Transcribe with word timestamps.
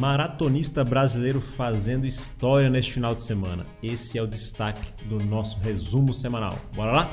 Maratonista 0.00 0.82
brasileiro 0.82 1.42
fazendo 1.42 2.06
história 2.06 2.70
neste 2.70 2.94
final 2.94 3.14
de 3.14 3.20
semana. 3.22 3.66
Esse 3.82 4.16
é 4.16 4.22
o 4.22 4.26
destaque 4.26 4.94
do 5.04 5.22
nosso 5.22 5.60
resumo 5.60 6.14
semanal. 6.14 6.58
Bora 6.74 6.92
lá? 6.92 7.10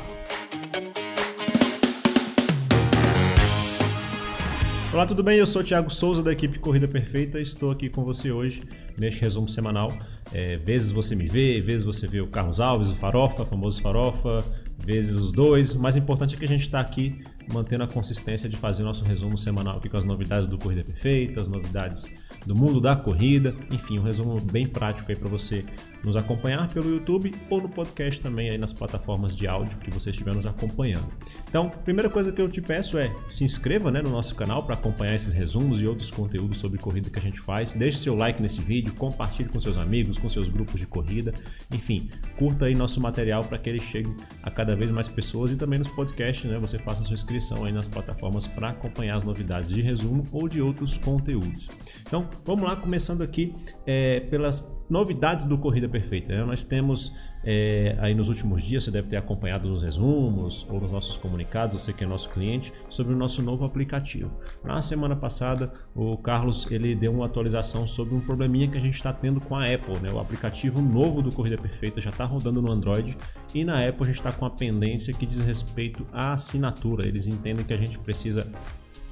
Olá, 4.94 5.06
tudo 5.06 5.22
bem? 5.22 5.38
Eu 5.38 5.46
sou 5.46 5.62
o 5.62 5.66
Thiago 5.66 5.90
Souza 5.90 6.24
da 6.24 6.32
equipe 6.32 6.60
Corrida 6.60 6.88
Perfeita. 6.88 7.42
Estou 7.42 7.72
aqui 7.72 7.90
com 7.90 8.06
você 8.06 8.32
hoje 8.32 8.64
neste 8.98 9.20
resumo 9.20 9.50
semanal. 9.50 9.92
É, 10.32 10.56
vezes 10.56 10.90
você 10.90 11.14
me 11.14 11.28
vê, 11.28 11.60
vezes 11.60 11.86
você 11.86 12.08
vê 12.08 12.22
o 12.22 12.28
Carlos 12.28 12.62
Alves, 12.62 12.90
o 12.90 12.94
Farofa, 12.94 13.44
o 13.44 13.46
famoso 13.46 13.82
Farofa, 13.82 14.46
vezes 14.78 15.18
os 15.18 15.34
dois. 15.34 15.74
O 15.74 15.80
mais 15.82 15.98
importante 15.98 16.36
é 16.36 16.38
que 16.38 16.46
a 16.46 16.48
gente 16.48 16.62
está 16.62 16.80
aqui 16.80 17.22
mantendo 17.52 17.84
a 17.84 17.88
consistência 17.88 18.50
de 18.50 18.58
fazer 18.58 18.84
nosso 18.84 19.04
resumo 19.04 19.38
semanal 19.38 19.78
aqui 19.78 19.90
com 19.90 19.98
as 19.98 20.06
novidades 20.06 20.48
do 20.48 20.58
Corrida 20.58 20.84
Perfeita, 20.84 21.42
as 21.42 21.48
novidades 21.48 22.06
do 22.46 22.56
mundo 22.56 22.80
da 22.80 22.96
corrida, 22.96 23.54
enfim, 23.72 24.00
um 24.00 24.04
resumo 24.04 24.40
bem 24.40 24.68
prático 24.68 25.12
aí 25.12 25.18
para 25.18 25.30
você 25.30 25.66
nos 26.04 26.16
acompanhar 26.16 26.68
pelo 26.70 26.90
YouTube 26.90 27.34
ou 27.50 27.62
no 27.62 27.70
podcast 27.70 28.22
também 28.22 28.50
aí 28.50 28.58
nas 28.58 28.72
plataformas 28.72 29.36
de 29.36 29.48
áudio 29.48 29.78
que 29.80 29.92
você 29.92 30.12
estiver 30.12 30.34
nos 30.34 30.46
acompanhando. 30.46 31.08
Então, 31.50 31.70
primeira 31.70 32.10
coisa 32.10 32.32
que 32.32 32.42
eu 32.42 32.48
te 32.48 32.62
peço 32.62 32.98
é 32.98 33.14
se 33.30 33.44
inscreva 33.44 33.92
né, 33.92 34.02
no 34.02 34.10
nosso 34.10 34.36
canal 34.36 34.64
para 34.64 34.76
acompanhar 34.76 35.16
esses 35.16 35.34
resumos 35.34 35.82
e 35.82 35.88
outros 35.88 36.12
conteúdos 36.12 36.60
sobre 36.60 36.78
corrida 36.78 37.10
que 37.10 37.20
a 37.20 37.22
gente 37.22 37.40
faz. 37.40 37.74
Deixe 37.74 37.98
seu 37.98 38.16
like 38.16 38.42
nesse 38.42 38.62
vídeo, 38.62 38.94
compartilhe 38.94 39.50
com 39.50 39.60
seus 39.60 39.78
amigos, 39.78 40.18
com 40.18 40.30
seus 40.30 40.48
grupos 40.48 40.80
de 40.80 40.86
corrida, 40.86 41.34
enfim, 41.72 42.10
curta 42.38 42.66
aí 42.66 42.76
nosso 42.76 43.02
material 43.02 43.44
para 43.44 43.58
que 43.58 43.70
ele 43.70 43.80
chegue 43.80 44.14
a 44.44 44.52
cada 44.52 44.76
vez 44.76 44.92
mais 44.92 45.08
pessoas 45.08 45.52
e 45.52 45.56
também 45.56 45.80
nos 45.80 45.88
podcasts, 45.90 46.50
né, 46.50 46.58
você 46.60 46.78
faça 46.78 47.04
sua 47.04 47.14
inscrição 47.14 47.37
aí 47.66 47.72
nas 47.72 47.88
plataformas 47.88 48.48
para 48.48 48.70
acompanhar 48.70 49.16
as 49.16 49.24
novidades 49.24 49.70
de 49.70 49.82
resumo 49.82 50.26
ou 50.32 50.48
de 50.48 50.62
outros 50.62 50.98
conteúdos. 50.98 51.70
Então, 52.02 52.30
vamos 52.46 52.64
lá, 52.64 52.76
começando 52.76 53.22
aqui 53.22 53.54
é, 53.86 54.22
pelas 54.22 54.60
novidades 54.90 55.46
do 55.46 55.58
Corrida 55.58 55.88
Perfeita. 55.88 56.34
Né? 56.34 56.44
Nós 56.44 56.64
temos 56.64 57.16
é, 57.44 57.96
aí 58.00 58.14
nos 58.14 58.30
últimos 58.30 58.64
dias, 58.64 58.84
você 58.84 58.92
deve 58.92 59.08
ter 59.08 59.18
acompanhado 59.18 59.70
nos 59.70 59.84
resumos 59.84 60.66
ou 60.70 60.82
nos 60.82 60.92
nossos 60.92 61.18
comunicados, 61.18 61.82
você 61.82 61.94
que 61.94 62.04
é 62.04 62.08
nosso 62.08 62.30
cliente, 62.30 62.74
sobre 62.90 63.14
o 63.14 63.18
nosso 63.18 63.42
novo 63.42 63.66
aplicativo. 63.66 64.32
Na 64.64 64.82
semana 64.82 65.16
passada, 65.16 65.72
o 65.96 66.18
Carlos 66.18 66.70
ele 66.72 66.96
deu 66.96 67.14
uma 67.14 67.26
atualização 67.26 67.88
sobre 67.88 68.16
um 68.16 68.20
probleminha 68.20 68.68
que 68.68 68.78
a 68.78 68.82
gente 68.82 68.96
está 68.96 69.14
tendo 69.14 69.40
com 69.40 69.56
a 69.56 69.66
Apple. 69.66 69.98
Né? 70.02 70.12
O 70.12 70.20
aplicativo 70.20 70.82
novo 70.82 71.22
do 71.22 71.32
Corrida 71.32 71.62
Perfeita 71.62 72.02
já 72.02 72.10
está 72.10 72.26
rodando 72.26 72.62
no 72.62 72.72
Android 72.72 73.18
e 73.54 73.64
na 73.64 73.88
Apple 73.88 74.02
a 74.02 74.06
gente 74.06 74.16
está 74.16 74.32
com 74.32 74.46
a 74.46 74.50
pendência 74.50 75.14
que 75.14 75.26
diz 75.26 75.40
respeito 75.40 76.06
à 76.12 76.34
assinatura. 76.34 77.08
Eles 77.08 77.28
entendem 77.28 77.66
que 77.66 77.74
a 77.74 77.78
gente 77.78 77.98
precisa 78.00 78.52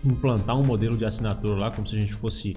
implantar 0.03 0.57
um 0.57 0.63
modelo 0.63 0.97
de 0.97 1.05
assinatura 1.05 1.55
lá, 1.55 1.71
como 1.71 1.87
se 1.87 1.95
a 1.95 1.99
gente 1.99 2.13
fosse 2.13 2.53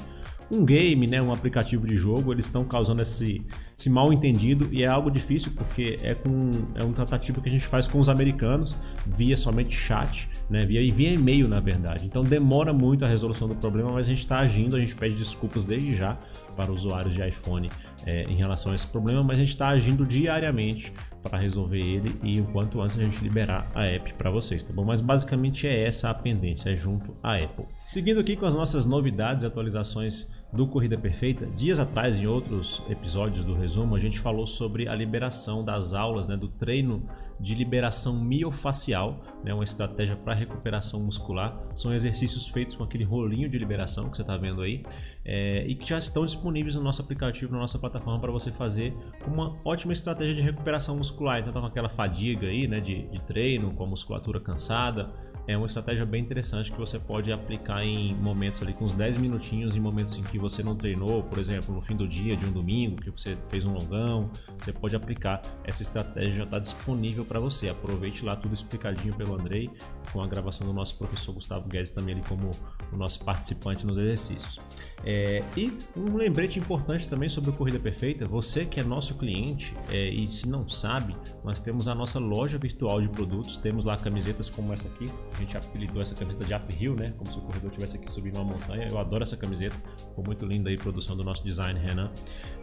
um 0.50 0.64
game, 0.64 1.06
né, 1.06 1.20
um 1.20 1.32
aplicativo 1.32 1.86
de 1.86 1.96
jogo, 1.96 2.32
eles 2.32 2.46
estão 2.46 2.64
causando 2.64 3.02
esse, 3.02 3.44
esse 3.78 3.90
mal 3.90 4.12
entendido 4.12 4.68
e 4.72 4.82
é 4.82 4.86
algo 4.86 5.10
difícil 5.10 5.52
porque 5.54 5.96
é, 6.02 6.14
com, 6.14 6.50
é 6.74 6.82
um 6.82 6.92
tratativo 6.92 7.40
que 7.40 7.48
a 7.48 7.52
gente 7.52 7.66
faz 7.66 7.86
com 7.86 8.00
os 8.00 8.08
americanos 8.08 8.76
via 9.06 9.36
somente 9.36 9.76
chat, 9.76 10.28
né, 10.48 10.64
via, 10.64 10.80
via 10.92 11.12
e-mail 11.12 11.48
na 11.48 11.60
verdade. 11.60 12.06
Então 12.06 12.22
demora 12.22 12.72
muito 12.72 13.04
a 13.04 13.08
resolução 13.08 13.46
do 13.46 13.54
problema, 13.54 13.92
mas 13.92 14.06
a 14.06 14.10
gente 14.10 14.20
está 14.20 14.38
agindo, 14.38 14.76
a 14.76 14.80
gente 14.80 14.94
pede 14.94 15.14
desculpas 15.16 15.66
desde 15.66 15.92
já 15.92 16.16
para 16.56 16.72
usuários 16.72 17.14
de 17.14 17.26
iPhone 17.26 17.70
é, 18.06 18.24
em 18.24 18.34
relação 18.34 18.72
a 18.72 18.74
esse 18.74 18.86
problema, 18.86 19.22
mas 19.22 19.36
a 19.36 19.40
gente 19.40 19.50
está 19.50 19.68
agindo 19.68 20.06
diariamente 20.06 20.92
para 21.22 21.38
resolver 21.38 21.78
ele 21.78 22.18
e 22.22 22.40
o 22.40 22.44
quanto 22.44 22.80
antes 22.80 22.98
a 22.98 23.02
gente 23.02 23.22
liberar 23.22 23.70
a 23.74 23.84
app 23.84 24.14
para 24.14 24.30
vocês, 24.30 24.62
tá 24.62 24.72
bom? 24.72 24.84
Mas 24.84 25.00
basicamente 25.00 25.66
é 25.66 25.86
essa 25.86 26.10
a 26.10 26.14
pendência, 26.14 26.70
é 26.70 26.76
junto 26.76 27.14
à 27.22 27.36
Apple. 27.36 27.66
Seguindo 27.86 28.20
aqui 28.20 28.34
com 28.34 28.46
as 28.46 28.54
nossas 28.54 28.86
novidades 28.86 29.44
e 29.44 29.46
atualizações 29.46 30.26
do 30.52 30.66
Corrida 30.66 30.96
Perfeita, 30.96 31.46
dias 31.46 31.78
atrás, 31.78 32.18
em 32.18 32.26
outros 32.26 32.82
episódios 32.88 33.44
do 33.44 33.54
resumo, 33.54 33.94
a 33.94 34.00
gente 34.00 34.18
falou 34.18 34.46
sobre 34.46 34.88
a 34.88 34.94
liberação 34.94 35.64
das 35.64 35.92
aulas, 35.92 36.26
né, 36.26 36.36
do 36.36 36.48
treino 36.48 37.02
de 37.40 37.54
liberação 37.54 38.18
miofacial, 38.20 39.20
né, 39.44 39.54
uma 39.54 39.64
estratégia 39.64 40.16
para 40.16 40.34
recuperação 40.34 41.00
muscular. 41.00 41.58
São 41.74 41.94
exercícios 41.94 42.48
feitos 42.48 42.74
com 42.74 42.84
aquele 42.84 43.04
rolinho 43.04 43.48
de 43.48 43.58
liberação 43.58 44.10
que 44.10 44.16
você 44.16 44.22
está 44.22 44.36
vendo 44.36 44.62
aí 44.62 44.82
é, 45.24 45.64
e 45.66 45.74
que 45.74 45.88
já 45.88 45.98
estão 45.98 46.26
disponíveis 46.26 46.74
no 46.74 46.82
nosso 46.82 47.02
aplicativo, 47.02 47.52
na 47.52 47.58
nossa 47.58 47.78
plataforma, 47.78 48.18
para 48.20 48.32
você 48.32 48.50
fazer 48.50 48.94
uma 49.26 49.56
ótima 49.64 49.92
estratégia 49.92 50.34
de 50.34 50.42
recuperação 50.42 50.96
muscular. 50.96 51.40
Então, 51.40 51.52
tá 51.52 51.60
com 51.60 51.66
aquela 51.66 51.88
fadiga 51.88 52.46
aí, 52.48 52.66
né, 52.66 52.80
de, 52.80 53.02
de 53.08 53.20
treino, 53.22 53.72
com 53.72 53.84
a 53.84 53.86
musculatura 53.86 54.40
cansada 54.40 55.10
é 55.48 55.56
uma 55.56 55.66
estratégia 55.66 56.04
bem 56.04 56.22
interessante 56.22 56.70
que 56.70 56.78
você 56.78 56.98
pode 56.98 57.32
aplicar 57.32 57.82
em 57.82 58.14
momentos 58.14 58.60
ali 58.60 58.74
com 58.74 58.84
uns 58.84 58.92
10 58.92 59.16
minutinhos, 59.16 59.74
em 59.74 59.80
momentos 59.80 60.14
em 60.18 60.22
que 60.22 60.38
você 60.38 60.62
não 60.62 60.76
treinou, 60.76 61.22
por 61.22 61.38
exemplo, 61.38 61.74
no 61.74 61.80
fim 61.80 61.96
do 61.96 62.06
dia 62.06 62.36
de 62.36 62.44
um 62.44 62.52
domingo, 62.52 62.96
que 62.96 63.10
você 63.10 63.36
fez 63.48 63.64
um 63.64 63.72
longão, 63.72 64.30
você 64.58 64.74
pode 64.74 64.94
aplicar 64.94 65.40
essa 65.64 65.80
estratégia 65.80 66.34
já 66.34 66.44
está 66.44 66.58
disponível 66.58 67.24
para 67.28 67.38
você. 67.38 67.68
Aproveite 67.68 68.24
lá 68.24 68.34
tudo 68.34 68.54
explicadinho 68.54 69.14
pelo 69.14 69.34
Andrei, 69.34 69.70
com 70.12 70.22
a 70.22 70.26
gravação 70.26 70.66
do 70.66 70.72
nosso 70.72 70.96
professor 70.96 71.32
Gustavo 71.32 71.68
Guedes 71.68 71.90
também 71.90 72.14
ali 72.14 72.24
como 72.28 72.50
o 72.92 72.96
nosso 72.96 73.24
participante 73.24 73.86
nos 73.86 73.96
exercícios. 73.98 74.60
É, 75.04 75.42
e 75.56 75.72
um 75.96 76.16
lembrete 76.16 76.58
importante 76.58 77.08
também 77.08 77.28
sobre 77.28 77.50
o 77.50 77.52
Corrida 77.52 77.78
Perfeita, 77.78 78.24
você 78.24 78.64
que 78.64 78.80
é 78.80 78.82
nosso 78.82 79.14
cliente 79.14 79.74
é, 79.90 80.08
e 80.08 80.30
se 80.30 80.48
não 80.48 80.68
sabe, 80.68 81.16
nós 81.44 81.60
temos 81.60 81.88
a 81.88 81.94
nossa 81.94 82.18
loja 82.18 82.58
virtual 82.58 83.00
de 83.00 83.08
produtos, 83.08 83.56
temos 83.56 83.84
lá 83.84 83.96
camisetas 83.96 84.50
como 84.50 84.72
essa 84.72 84.88
aqui, 84.88 85.06
a 85.34 85.38
gente 85.38 85.56
apelidou 85.56 86.02
essa 86.02 86.14
camiseta 86.14 86.44
de 86.44 86.54
uphill, 86.54 86.94
né? 86.94 87.12
Como 87.16 87.30
se 87.30 87.38
o 87.38 87.42
corredor 87.42 87.70
estivesse 87.70 87.96
aqui 87.96 88.10
subindo 88.10 88.36
uma 88.36 88.52
montanha. 88.52 88.86
Eu 88.88 88.98
adoro 88.98 89.22
essa 89.22 89.36
camiseta, 89.36 89.76
ficou 89.96 90.24
muito 90.24 90.44
linda 90.44 90.68
aí 90.68 90.76
a 90.76 90.78
produção 90.78 91.16
do 91.16 91.24
nosso 91.24 91.44
design, 91.44 91.78
Renan. 91.78 92.10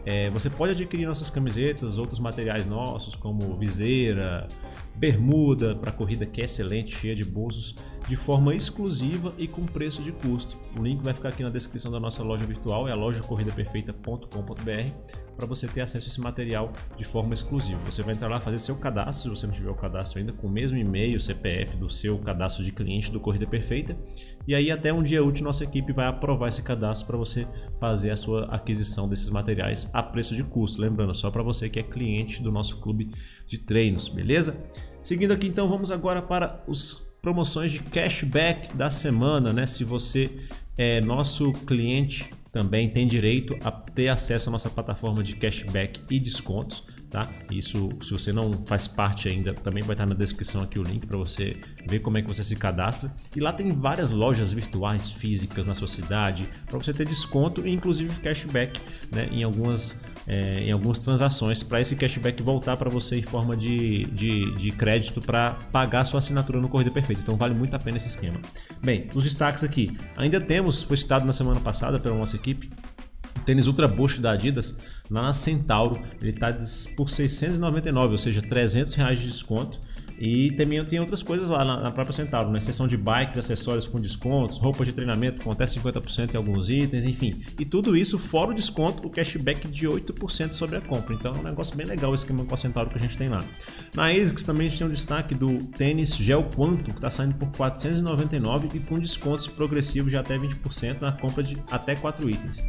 É, 0.04 0.30
você 0.30 0.48
pode 0.48 0.72
adquirir 0.72 1.06
nossas 1.06 1.30
camisetas, 1.30 1.98
outros 1.98 2.20
materiais 2.20 2.66
nossos, 2.66 3.14
como 3.14 3.56
viseira, 3.56 4.46
bermuda 4.94 5.74
para 5.74 5.90
corrida 5.90 6.24
que 6.24 6.40
é 6.40 6.44
excelente, 6.44 6.96
cheia 6.96 7.14
de 7.14 7.24
bolsos, 7.36 7.76
de 8.08 8.16
forma 8.16 8.54
exclusiva 8.54 9.34
e 9.36 9.46
com 9.46 9.66
preço 9.66 10.02
de 10.02 10.10
custo. 10.10 10.58
O 10.78 10.82
link 10.82 11.02
vai 11.02 11.12
ficar 11.12 11.28
aqui 11.28 11.42
na 11.42 11.50
descrição 11.50 11.92
da 11.92 12.00
nossa 12.00 12.22
loja 12.22 12.46
virtual, 12.46 12.88
é 12.88 12.92
a 12.92 12.94
lojacorridaperfeita.com.br 12.94 15.26
para 15.36 15.46
você 15.46 15.68
ter 15.68 15.82
acesso 15.82 16.06
a 16.06 16.08
esse 16.08 16.20
material 16.20 16.72
de 16.96 17.04
forma 17.04 17.34
exclusiva. 17.34 17.78
Você 17.84 18.02
vai 18.02 18.14
entrar 18.14 18.28
lá, 18.28 18.40
fazer 18.40 18.58
seu 18.58 18.76
cadastro, 18.76 19.36
se 19.36 19.40
você 19.40 19.46
não 19.46 19.52
tiver 19.52 19.70
o 19.70 19.74
cadastro 19.74 20.18
ainda, 20.18 20.32
com 20.32 20.46
o 20.46 20.50
mesmo 20.50 20.78
e-mail, 20.78 21.20
CPF 21.20 21.76
do 21.76 21.90
seu 21.90 22.18
cadastro 22.18 22.64
de 22.64 22.72
cliente 22.72 23.12
do 23.12 23.20
Corrida 23.20 23.46
Perfeita. 23.46 23.96
E 24.48 24.54
aí, 24.54 24.70
até 24.70 24.92
um 24.92 25.02
dia 25.02 25.22
útil, 25.22 25.44
nossa 25.44 25.64
equipe 25.64 25.92
vai 25.92 26.06
aprovar 26.06 26.48
esse 26.48 26.62
cadastro 26.62 27.06
para 27.06 27.18
você 27.18 27.46
fazer 27.78 28.10
a 28.10 28.16
sua 28.16 28.46
aquisição 28.46 29.08
desses 29.08 29.28
materiais 29.28 29.90
a 29.92 30.02
preço 30.02 30.34
de 30.34 30.42
custo. 30.42 30.80
Lembrando, 30.80 31.14
só 31.14 31.30
para 31.30 31.42
você 31.42 31.68
que 31.68 31.78
é 31.78 31.82
cliente 31.82 32.42
do 32.42 32.50
nosso 32.50 32.80
clube 32.80 33.10
de 33.46 33.58
treinos, 33.58 34.08
beleza? 34.08 34.64
Seguindo 35.02 35.32
aqui, 35.32 35.46
então, 35.46 35.68
vamos 35.68 35.92
agora 35.92 36.22
para 36.22 36.64
os 36.66 37.05
promoções 37.26 37.72
de 37.72 37.80
cashback 37.80 38.72
da 38.76 38.88
semana, 38.88 39.52
né? 39.52 39.66
Se 39.66 39.82
você 39.82 40.30
é 40.78 41.00
nosso 41.00 41.50
cliente 41.52 42.30
também 42.52 42.88
tem 42.88 43.08
direito 43.08 43.56
a 43.64 43.70
ter 43.72 44.06
acesso 44.06 44.48
à 44.48 44.52
nossa 44.52 44.70
plataforma 44.70 45.24
de 45.24 45.34
cashback 45.34 46.02
e 46.08 46.20
descontos. 46.20 46.84
Tá? 47.10 47.28
Isso, 47.50 47.88
se 48.02 48.12
você 48.12 48.32
não 48.32 48.52
faz 48.66 48.88
parte 48.88 49.28
ainda, 49.28 49.54
também 49.54 49.82
vai 49.82 49.94
estar 49.94 50.06
na 50.06 50.14
descrição 50.14 50.62
aqui 50.62 50.78
o 50.78 50.82
link 50.82 51.06
para 51.06 51.16
você 51.16 51.56
ver 51.86 52.00
como 52.00 52.18
é 52.18 52.22
que 52.22 52.28
você 52.28 52.42
se 52.42 52.56
cadastra. 52.56 53.10
E 53.34 53.40
lá 53.40 53.52
tem 53.52 53.72
várias 53.72 54.10
lojas 54.10 54.52
virtuais 54.52 55.10
físicas 55.10 55.66
na 55.66 55.74
sua 55.74 55.86
cidade 55.86 56.48
para 56.66 56.78
você 56.78 56.92
ter 56.92 57.06
desconto 57.06 57.66
e 57.66 57.72
inclusive 57.72 58.12
cashback 58.20 58.80
né, 59.12 59.28
em 59.30 59.44
algumas 59.44 60.00
é, 60.26 60.60
em 60.60 60.72
algumas 60.72 60.98
transações 60.98 61.62
para 61.62 61.80
esse 61.80 61.94
cashback 61.94 62.42
voltar 62.42 62.76
para 62.76 62.90
você 62.90 63.16
em 63.16 63.22
forma 63.22 63.56
de, 63.56 64.06
de, 64.06 64.56
de 64.56 64.72
crédito 64.72 65.20
para 65.20 65.52
pagar 65.70 66.04
sua 66.04 66.18
assinatura 66.18 66.60
no 66.60 66.68
Corrida 66.68 66.90
Perfeita. 66.90 67.22
Então 67.22 67.36
vale 67.36 67.54
muito 67.54 67.74
a 67.74 67.78
pena 67.78 67.96
esse 67.96 68.08
esquema. 68.08 68.40
Bem, 68.82 69.08
os 69.14 69.22
destaques 69.22 69.62
aqui. 69.62 69.96
Ainda 70.16 70.40
temos, 70.40 70.82
foi 70.82 70.96
citado 70.96 71.24
na 71.24 71.32
semana 71.32 71.60
passada 71.60 72.00
pela 72.00 72.16
nossa 72.16 72.34
equipe, 72.34 72.68
tênis 73.44 73.66
Ultra 73.66 73.88
Boost 73.88 74.20
da 74.20 74.32
Adidas 74.32 74.78
lá 75.10 75.22
na 75.22 75.32
Centauro. 75.32 76.00
Ele 76.20 76.30
está 76.30 76.54
por 76.96 77.10
699, 77.10 78.12
ou 78.12 78.18
seja, 78.18 78.42
300 78.42 78.94
reais 78.94 79.20
de 79.20 79.26
desconto. 79.26 79.78
E 80.18 80.50
também 80.52 80.82
tem 80.84 80.98
outras 80.98 81.22
coisas 81.22 81.50
lá 81.50 81.62
na, 81.64 81.90
própria 81.90 82.12
Centauro, 82.12 82.50
né? 82.50 82.58
Seção 82.60 82.88
de 82.88 82.96
bikes, 82.96 83.38
acessórios 83.38 83.86
com 83.86 84.00
descontos, 84.00 84.56
roupas 84.56 84.86
de 84.86 84.94
treinamento 84.94 85.44
com 85.44 85.50
até 85.50 85.64
50% 85.66 86.32
em 86.32 86.36
alguns 86.36 86.70
itens, 86.70 87.04
enfim. 87.04 87.42
E 87.58 87.64
tudo 87.64 87.96
isso 87.96 88.18
fora 88.18 88.50
o 88.50 88.54
desconto, 88.54 89.06
o 89.06 89.10
cashback 89.10 89.68
de 89.68 89.86
8% 89.86 90.52
sobre 90.52 90.76
a 90.76 90.80
compra. 90.80 91.14
Então 91.14 91.34
é 91.34 91.38
um 91.38 91.42
negócio 91.42 91.76
bem 91.76 91.86
legal 91.86 92.14
esse 92.14 92.24
esquema 92.24 92.44
com 92.44 92.54
a 92.54 92.58
Centauro 92.58 92.88
que 92.88 92.96
a 92.96 93.00
gente 93.00 93.18
tem 93.18 93.28
lá. 93.28 93.44
Na 93.94 94.06
ASICS 94.06 94.44
também 94.44 94.68
a 94.68 94.70
gente 94.70 94.78
tem 94.78 94.86
um 94.86 94.90
destaque 94.90 95.34
do 95.34 95.58
tênis 95.76 96.16
Gel 96.16 96.44
Quanto, 96.44 96.84
que 96.84 96.98
está 96.98 97.10
saindo 97.10 97.34
por 97.34 97.48
499 97.50 98.70
e 98.72 98.80
com 98.80 98.98
descontos 98.98 99.46
progressivos 99.46 100.10
de 100.10 100.16
até 100.16 100.38
20% 100.38 101.00
na 101.02 101.12
compra 101.12 101.42
de 101.42 101.58
até 101.70 101.94
4 101.94 102.30
itens. 102.30 102.64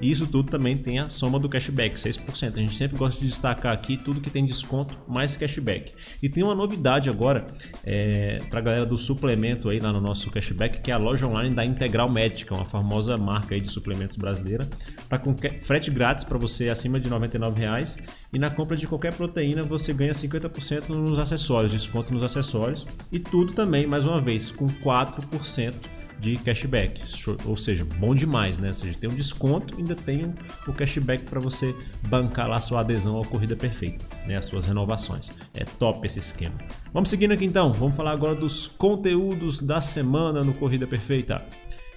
E 0.00 0.10
isso 0.10 0.26
tudo 0.26 0.50
também 0.50 0.76
tem 0.76 0.98
a 0.98 1.08
soma 1.08 1.38
do 1.38 1.48
cashback, 1.48 1.96
6%. 1.96 2.56
A 2.56 2.60
gente 2.60 2.74
sempre 2.74 2.96
gosta 2.96 3.20
de 3.20 3.26
destacar 3.26 3.72
aqui 3.72 3.96
tudo 3.96 4.20
que 4.20 4.30
tem 4.30 4.44
desconto 4.44 4.96
mais 5.06 5.36
cashback. 5.36 5.92
E 6.22 6.28
tem 6.28 6.42
uma 6.42 6.54
novidade 6.54 7.08
agora 7.08 7.46
é, 7.84 8.40
para 8.50 8.58
a 8.58 8.62
galera 8.62 8.86
do 8.86 8.98
suplemento 8.98 9.68
aí 9.68 9.78
lá 9.78 9.92
no 9.92 10.00
nosso 10.00 10.30
cashback, 10.30 10.80
que 10.80 10.90
é 10.90 10.94
a 10.94 10.98
loja 10.98 11.26
online 11.26 11.54
da 11.54 11.64
Integral 11.64 12.10
Médica, 12.10 12.54
uma 12.54 12.64
famosa 12.64 13.16
marca 13.16 13.54
aí 13.54 13.60
de 13.60 13.70
suplementos 13.70 14.16
brasileira. 14.16 14.68
Tá 15.08 15.18
com 15.18 15.34
frete 15.62 15.90
grátis 15.90 16.24
para 16.24 16.38
você 16.38 16.68
acima 16.68 16.98
de 16.98 17.08
R$ 17.08 17.14
99,00 17.14 18.02
e 18.32 18.38
na 18.38 18.50
compra 18.50 18.76
de 18.76 18.86
qualquer 18.86 19.14
proteína 19.14 19.62
você 19.62 19.92
ganha 19.92 20.12
50% 20.12 20.88
nos 20.88 21.18
acessórios, 21.18 21.72
desconto 21.72 22.12
nos 22.12 22.24
acessórios 22.24 22.86
e 23.10 23.18
tudo 23.18 23.52
também, 23.52 23.86
mais 23.86 24.04
uma 24.04 24.20
vez, 24.20 24.50
com 24.50 24.66
4% 24.66 25.74
de 26.22 26.36
cashback, 26.36 27.02
ou 27.44 27.56
seja, 27.56 27.84
bom 27.98 28.14
demais, 28.14 28.60
né? 28.60 28.68
Ou 28.68 28.74
seja, 28.74 28.96
tem 28.96 29.10
um 29.10 29.14
desconto, 29.14 29.76
ainda 29.76 29.96
tem 29.96 30.32
o 30.68 30.72
cashback 30.72 31.24
para 31.24 31.40
você 31.40 31.74
bancar 32.08 32.48
lá 32.48 32.60
sua 32.60 32.80
adesão 32.80 33.20
à 33.20 33.26
corrida 33.26 33.56
perfeita, 33.56 34.06
né? 34.24 34.36
As 34.36 34.44
suas 34.44 34.64
renovações. 34.64 35.32
É 35.52 35.64
top 35.64 36.06
esse 36.06 36.20
esquema. 36.20 36.54
Vamos 36.94 37.10
seguindo 37.10 37.32
aqui 37.32 37.44
então, 37.44 37.72
vamos 37.72 37.96
falar 37.96 38.12
agora 38.12 38.36
dos 38.36 38.68
conteúdos 38.68 39.58
da 39.58 39.80
semana 39.80 40.44
no 40.44 40.54
Corrida 40.54 40.86
Perfeita. 40.86 41.44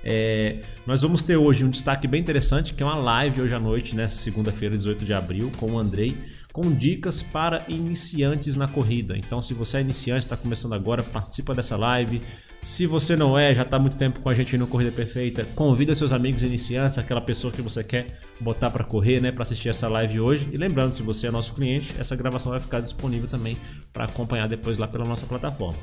É, 0.03 0.59
nós 0.87 1.03
vamos 1.03 1.21
ter 1.21 1.37
hoje 1.37 1.63
um 1.63 1.69
destaque 1.69 2.07
bem 2.07 2.21
interessante, 2.21 2.73
que 2.73 2.81
é 2.81 2.85
uma 2.85 2.95
live 2.95 3.41
hoje 3.41 3.53
à 3.53 3.59
noite, 3.59 3.95
né? 3.95 4.07
Segunda-feira, 4.07 4.75
18 4.75 5.05
de 5.05 5.13
abril, 5.13 5.51
com 5.59 5.73
o 5.73 5.79
Andrei 5.79 6.17
com 6.55 6.73
dicas 6.73 7.21
para 7.21 7.65
iniciantes 7.67 8.55
na 8.55 8.65
corrida. 8.65 9.17
Então, 9.17 9.41
se 9.41 9.53
você 9.53 9.79
é 9.79 9.81
iniciante, 9.81 10.23
está 10.23 10.37
começando 10.37 10.71
agora, 10.71 11.03
participa 11.03 11.53
dessa 11.53 11.75
live. 11.75 12.21
Se 12.65 12.87
você 12.87 13.15
não 13.15 13.37
é, 13.37 13.53
já 13.53 13.61
está 13.61 13.77
muito 13.77 13.95
tempo 13.95 14.19
com 14.19 14.27
a 14.27 14.33
gente 14.33 14.57
no 14.57 14.65
Corrida 14.65 14.91
Perfeita, 14.91 15.45
convida 15.53 15.95
seus 15.95 16.11
amigos 16.11 16.41
iniciantes, 16.41 16.97
aquela 16.97 17.21
pessoa 17.21 17.53
que 17.53 17.61
você 17.61 17.83
quer 17.83 18.07
botar 18.41 18.71
para 18.71 18.83
correr, 18.83 19.21
né, 19.21 19.31
para 19.31 19.43
assistir 19.43 19.69
essa 19.69 19.87
live 19.87 20.19
hoje. 20.19 20.49
E 20.51 20.57
lembrando, 20.57 20.95
se 20.95 21.03
você 21.03 21.27
é 21.27 21.31
nosso 21.31 21.53
cliente, 21.53 21.93
essa 21.99 22.15
gravação 22.15 22.51
vai 22.51 22.59
ficar 22.59 22.79
disponível 22.79 23.29
também 23.29 23.55
para 23.93 24.05
acompanhar 24.05 24.49
depois 24.49 24.79
lá 24.79 24.87
pela 24.87 25.05
nossa 25.05 25.27
plataforma. 25.27 25.77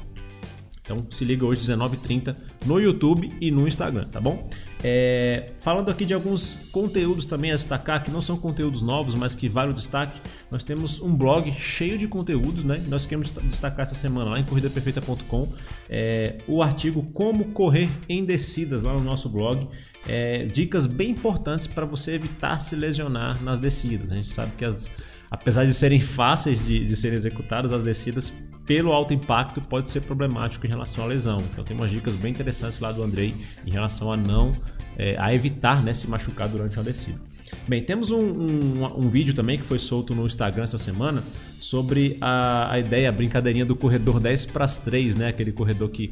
Então 0.82 1.06
se 1.10 1.24
liga 1.24 1.46
hoje 1.46 1.60
19h30 1.60 2.34
no 2.66 2.80
YouTube 2.80 3.32
e 3.40 3.50
no 3.52 3.68
Instagram, 3.68 4.08
tá 4.08 4.20
bom? 4.20 4.48
É, 4.82 5.52
falando 5.60 5.88
aqui 5.90 6.04
de 6.04 6.12
alguns 6.12 6.56
conteúdos 6.72 7.24
também 7.24 7.52
a 7.52 7.54
destacar, 7.54 8.02
que 8.02 8.10
não 8.10 8.20
são 8.20 8.36
conteúdos 8.36 8.82
novos, 8.82 9.14
mas 9.14 9.32
que 9.32 9.48
vale 9.48 9.70
o 9.70 9.74
destaque, 9.74 10.20
nós 10.50 10.64
temos 10.64 11.00
um 11.00 11.14
blog 11.14 11.52
cheio 11.52 11.96
de 11.96 12.08
conteúdos, 12.08 12.64
né? 12.64 12.82
Nós 12.88 13.06
queremos 13.06 13.30
destacar 13.44 13.84
essa 13.84 13.94
semana 13.94 14.30
lá 14.30 14.40
em 14.40 14.44
corridaperfeita.com 14.44 15.52
é, 15.88 16.38
o 16.48 16.60
artigo 16.60 17.04
Como 17.12 17.52
Correr 17.52 17.88
em 18.08 18.24
Descidas 18.24 18.82
lá 18.82 18.92
no 18.92 19.04
nosso 19.04 19.28
blog. 19.28 19.68
É, 20.08 20.46
dicas 20.46 20.84
bem 20.86 21.10
importantes 21.10 21.68
para 21.68 21.86
você 21.86 22.14
evitar 22.14 22.58
se 22.58 22.74
lesionar 22.74 23.40
nas 23.40 23.60
descidas. 23.60 24.10
A 24.10 24.16
gente 24.16 24.30
sabe 24.30 24.50
que 24.58 24.64
as, 24.64 24.90
apesar 25.30 25.64
de 25.64 25.72
serem 25.72 26.00
fáceis 26.00 26.66
de, 26.66 26.84
de 26.84 26.96
serem 26.96 27.16
executadas, 27.16 27.72
as 27.72 27.84
descidas 27.84 28.32
pelo 28.72 28.90
alto 28.90 29.12
impacto 29.12 29.60
pode 29.60 29.90
ser 29.90 30.00
problemático 30.00 30.64
em 30.64 30.68
relação 30.70 31.04
à 31.04 31.06
lesão. 31.06 31.42
Então 31.52 31.62
tem 31.62 31.76
umas 31.76 31.90
dicas 31.90 32.16
bem 32.16 32.30
interessantes 32.32 32.80
lá 32.80 32.90
do 32.90 33.02
Andrei 33.02 33.34
em 33.66 33.70
relação 33.70 34.10
a 34.10 34.16
não 34.16 34.50
é, 34.96 35.14
a 35.18 35.34
evitar 35.34 35.82
né, 35.82 35.92
se 35.92 36.08
machucar 36.08 36.48
durante 36.48 36.78
uma 36.78 36.82
descida. 36.82 37.20
Bem, 37.68 37.82
temos 37.82 38.10
um, 38.10 38.18
um, 38.18 38.84
um, 38.96 39.10
vídeo 39.10 39.34
também 39.34 39.58
que 39.58 39.66
foi 39.66 39.78
solto 39.78 40.14
no 40.14 40.24
Instagram 40.24 40.64
essa 40.64 40.78
semana 40.78 41.22
sobre 41.60 42.16
a, 42.18 42.72
a 42.72 42.78
ideia, 42.78 43.10
a 43.10 43.12
brincadeirinha 43.12 43.66
do 43.66 43.76
corredor 43.76 44.18
10 44.18 44.46
para 44.46 44.64
as 44.64 44.78
3, 44.78 45.16
né? 45.16 45.28
Aquele 45.28 45.52
corredor 45.52 45.90
que. 45.90 46.10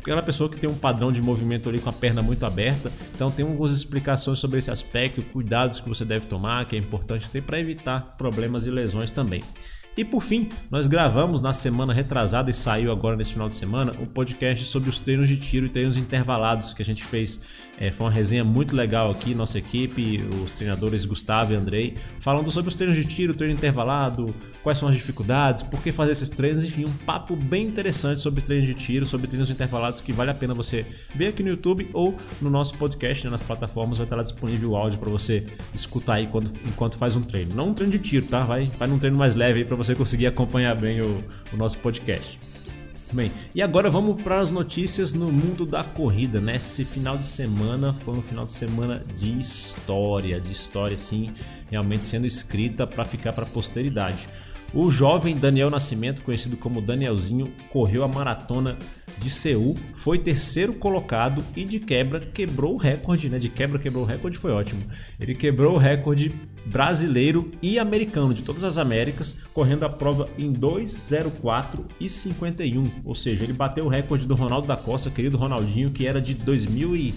Aquela 0.00 0.22
pessoa 0.22 0.48
que 0.48 0.60
tem 0.60 0.70
um 0.70 0.76
padrão 0.76 1.10
de 1.10 1.20
movimento 1.20 1.68
ali 1.68 1.80
com 1.80 1.90
a 1.90 1.92
perna 1.92 2.22
muito 2.22 2.46
aberta. 2.46 2.92
Então 3.16 3.32
tem 3.32 3.44
algumas 3.44 3.72
explicações 3.72 4.38
sobre 4.38 4.60
esse 4.60 4.70
aspecto, 4.70 5.22
cuidados 5.22 5.80
que 5.80 5.88
você 5.88 6.04
deve 6.04 6.26
tomar, 6.26 6.66
que 6.66 6.76
é 6.76 6.78
importante 6.78 7.28
ter 7.28 7.42
para 7.42 7.58
evitar 7.58 8.14
problemas 8.16 8.64
e 8.64 8.70
lesões 8.70 9.10
também. 9.10 9.42
E 9.96 10.04
por 10.04 10.22
fim, 10.22 10.50
nós 10.70 10.86
gravamos 10.86 11.40
na 11.40 11.54
semana 11.54 11.92
retrasada 11.92 12.50
e 12.50 12.54
saiu 12.54 12.92
agora 12.92 13.16
nesse 13.16 13.32
final 13.32 13.48
de 13.48 13.54
semana 13.54 13.94
um 13.98 14.04
podcast 14.04 14.66
sobre 14.66 14.90
os 14.90 15.00
treinos 15.00 15.26
de 15.26 15.38
tiro 15.38 15.64
e 15.64 15.68
treinos 15.70 15.96
intervalados 15.96 16.74
que 16.74 16.82
a 16.82 16.84
gente 16.84 17.02
fez. 17.02 17.42
É, 17.78 17.90
foi 17.90 18.06
uma 18.06 18.12
resenha 18.12 18.44
muito 18.44 18.76
legal 18.76 19.10
aqui, 19.10 19.34
nossa 19.34 19.58
equipe, 19.58 20.22
os 20.44 20.50
treinadores 20.50 21.06
Gustavo 21.06 21.54
e 21.54 21.56
Andrei, 21.56 21.94
falando 22.20 22.50
sobre 22.50 22.68
os 22.68 22.76
treinos 22.76 22.96
de 22.96 23.06
tiro, 23.06 23.34
treino 23.34 23.54
intervalado, 23.54 24.34
quais 24.66 24.78
são 24.78 24.88
as 24.88 24.96
dificuldades, 24.96 25.62
por 25.62 25.80
que 25.80 25.92
fazer 25.92 26.10
esses 26.10 26.28
treinos, 26.28 26.64
enfim, 26.64 26.86
um 26.86 26.92
papo 26.92 27.36
bem 27.36 27.68
interessante 27.68 28.20
sobre 28.20 28.42
treino 28.42 28.66
de 28.66 28.74
tiro, 28.74 29.06
sobre 29.06 29.28
treinos 29.28 29.48
intervalados 29.48 30.00
que 30.00 30.12
vale 30.12 30.32
a 30.32 30.34
pena 30.34 30.54
você 30.54 30.84
ver 31.14 31.28
aqui 31.28 31.40
no 31.40 31.50
YouTube 31.50 31.88
ou 31.92 32.16
no 32.42 32.50
nosso 32.50 32.76
podcast, 32.76 33.24
né, 33.24 33.30
nas 33.30 33.44
plataformas, 33.44 33.98
vai 33.98 34.06
estar 34.06 34.16
lá 34.16 34.24
disponível 34.24 34.70
o 34.70 34.76
áudio 34.76 34.98
para 34.98 35.08
você 35.08 35.46
escutar 35.72 36.14
aí 36.14 36.26
quando, 36.26 36.50
enquanto 36.66 36.98
faz 36.98 37.14
um 37.14 37.22
treino. 37.22 37.54
Não 37.54 37.68
um 37.68 37.74
treino 37.74 37.92
de 37.92 38.00
tiro, 38.00 38.26
tá? 38.26 38.42
Vai, 38.42 38.68
vai 38.76 38.88
num 38.88 38.98
treino 38.98 39.16
mais 39.16 39.36
leve 39.36 39.60
aí 39.60 39.64
para 39.64 39.76
você 39.76 39.94
conseguir 39.94 40.26
acompanhar 40.26 40.76
bem 40.76 41.00
o, 41.00 41.22
o 41.52 41.56
nosso 41.56 41.78
podcast. 41.78 42.36
Bem, 43.12 43.30
e 43.54 43.62
agora 43.62 43.88
vamos 43.88 44.20
para 44.20 44.40
as 44.40 44.50
notícias 44.50 45.12
no 45.12 45.30
mundo 45.30 45.64
da 45.64 45.84
corrida. 45.84 46.40
Né? 46.40 46.58
final 46.58 47.16
de 47.16 47.24
semana 47.24 47.94
foi 48.04 48.18
um 48.18 48.22
final 48.22 48.44
de 48.44 48.52
semana 48.52 49.00
de 49.14 49.38
história, 49.38 50.40
de 50.40 50.50
história 50.50 50.98
sim, 50.98 51.32
realmente 51.70 52.04
sendo 52.04 52.26
escrita 52.26 52.84
para 52.84 53.04
ficar 53.04 53.32
para 53.32 53.44
a 53.44 53.48
posteridade. 53.48 54.28
O 54.78 54.90
jovem 54.90 55.38
Daniel 55.38 55.70
Nascimento, 55.70 56.20
conhecido 56.20 56.54
como 56.54 56.82
Danielzinho, 56.82 57.50
correu 57.70 58.04
a 58.04 58.08
maratona 58.08 58.76
de 59.16 59.30
Seul, 59.30 59.74
foi 59.94 60.18
terceiro 60.18 60.74
colocado 60.74 61.42
e 61.56 61.64
de 61.64 61.80
quebra 61.80 62.20
quebrou 62.20 62.74
o 62.74 62.76
recorde, 62.76 63.30
né? 63.30 63.38
De 63.38 63.48
quebra 63.48 63.78
quebrou 63.78 64.04
o 64.04 64.06
recorde, 64.06 64.36
foi 64.36 64.50
ótimo. 64.50 64.82
Ele 65.18 65.34
quebrou 65.34 65.76
o 65.76 65.78
recorde 65.78 66.30
brasileiro 66.66 67.50
e 67.62 67.78
americano 67.78 68.34
de 68.34 68.42
todas 68.42 68.64
as 68.64 68.76
Américas, 68.76 69.36
correndo 69.54 69.84
a 69.84 69.88
prova 69.88 70.28
em 70.36 70.52
2:04 70.52 71.86
e 71.98 72.10
51, 72.10 72.90
ou 73.02 73.14
seja, 73.14 73.44
ele 73.44 73.54
bateu 73.54 73.86
o 73.86 73.88
recorde 73.88 74.26
do 74.26 74.34
Ronaldo 74.34 74.66
da 74.66 74.76
Costa, 74.76 75.10
querido 75.10 75.38
Ronaldinho, 75.38 75.90
que 75.90 76.06
era 76.06 76.20
de 76.20 76.34
2000 76.34 76.94
e 76.94 77.14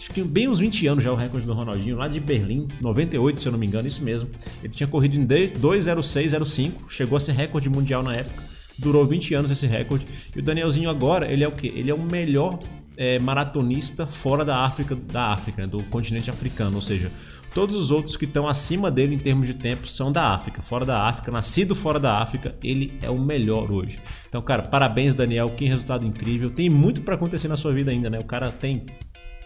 acho 0.00 0.10
que 0.10 0.22
bem 0.22 0.48
uns 0.48 0.58
20 0.58 0.86
anos 0.86 1.04
já 1.04 1.12
o 1.12 1.14
recorde 1.14 1.44
do 1.44 1.52
Ronaldinho, 1.52 1.96
lá 1.96 2.08
de 2.08 2.18
Berlim, 2.18 2.66
98, 2.80 3.42
se 3.42 3.46
eu 3.46 3.52
não 3.52 3.58
me 3.58 3.66
engano, 3.66 3.86
isso 3.86 4.02
mesmo. 4.02 4.30
Ele 4.64 4.72
tinha 4.72 4.86
corrido 4.86 5.14
em 5.14 5.26
2:06:05, 5.26 6.88
chegou 6.88 7.16
a 7.16 7.20
ser 7.20 7.32
recorde 7.32 7.68
mundial 7.68 8.02
na 8.02 8.16
época. 8.16 8.42
Durou 8.78 9.04
20 9.04 9.34
anos 9.34 9.50
esse 9.50 9.66
recorde. 9.66 10.06
E 10.34 10.38
o 10.38 10.42
Danielzinho 10.42 10.88
agora, 10.88 11.30
ele 11.30 11.44
é 11.44 11.48
o 11.48 11.52
quê? 11.52 11.70
Ele 11.76 11.90
é 11.90 11.94
o 11.94 12.00
melhor 12.00 12.60
é, 12.96 13.18
maratonista 13.18 14.06
fora 14.06 14.42
da 14.42 14.64
África, 14.64 14.96
da 14.96 15.32
África, 15.32 15.62
né? 15.62 15.68
do 15.68 15.82
continente 15.84 16.30
africano, 16.30 16.76
ou 16.76 16.82
seja, 16.82 17.12
todos 17.54 17.76
os 17.76 17.90
outros 17.90 18.16
que 18.16 18.24
estão 18.24 18.48
acima 18.48 18.90
dele 18.90 19.14
em 19.14 19.18
termos 19.18 19.46
de 19.46 19.54
tempo 19.54 19.86
são 19.86 20.10
da 20.10 20.34
África, 20.34 20.62
fora 20.62 20.86
da 20.86 21.02
África, 21.04 21.30
nascido 21.30 21.76
fora 21.76 22.00
da 22.00 22.18
África, 22.18 22.54
ele 22.62 22.98
é 23.02 23.10
o 23.10 23.18
melhor 23.18 23.70
hoje. 23.70 24.00
Então, 24.28 24.40
cara, 24.40 24.62
parabéns 24.62 25.14
Daniel, 25.14 25.50
que 25.50 25.66
resultado 25.66 26.06
incrível. 26.06 26.50
Tem 26.50 26.70
muito 26.70 27.02
para 27.02 27.16
acontecer 27.16 27.48
na 27.48 27.56
sua 27.56 27.74
vida 27.74 27.90
ainda, 27.90 28.08
né? 28.08 28.18
O 28.18 28.24
cara 28.24 28.50
tem 28.50 28.86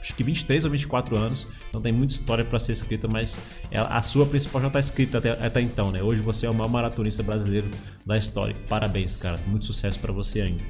acho 0.05 0.15
que 0.15 0.23
23 0.23 0.67
ou 0.67 0.71
24 0.71 1.17
anos, 1.17 1.47
então 1.71 1.81
tem 1.81 1.91
muita 1.91 2.13
história 2.13 2.45
para 2.45 2.59
ser 2.59 2.73
escrita, 2.73 3.09
mas 3.09 3.41
a 3.73 4.03
sua 4.03 4.27
principal 4.27 4.61
já 4.61 4.67
está 4.67 4.79
escrita 4.79 5.17
até, 5.17 5.31
até, 5.31 5.63
então, 5.63 5.91
né? 5.91 6.03
Hoje 6.03 6.21
você 6.21 6.45
é 6.45 6.51
o 6.51 6.55
maior 6.55 6.69
maratonista 6.69 7.23
brasileiro 7.23 7.71
da 8.05 8.19
história. 8.19 8.55
Parabéns, 8.69 9.17
cara. 9.17 9.41
Muito 9.47 9.65
sucesso 9.65 9.99
para 9.99 10.13
você 10.13 10.43
ainda. 10.43 10.63